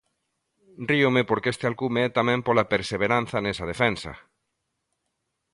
[0.89, 4.13] Ríome porque este alcume é tamén pola perseveranza nesa defensa.